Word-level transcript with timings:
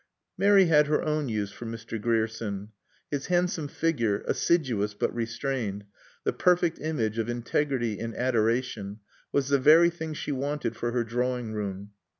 Mary 0.35 0.65
had 0.65 0.87
her 0.87 1.03
own 1.03 1.29
use 1.29 1.51
for 1.51 1.67
Mr. 1.67 2.01
Grierson. 2.01 2.69
His 3.11 3.27
handsome 3.27 3.67
figure, 3.67 4.23
assiduous 4.25 4.95
but 4.95 5.13
restrained, 5.13 5.83
the 6.23 6.33
perfect 6.33 6.79
image 6.81 7.19
of 7.19 7.29
integrity 7.29 7.99
in 7.99 8.15
adoration, 8.15 9.01
was 9.31 9.49
the 9.49 9.59
very 9.59 9.91
thing 9.91 10.15
she 10.15 10.31
wanted 10.31 10.75
for 10.75 10.91
her 10.91 11.03
drawing 11.03 11.53
room. 11.53 11.91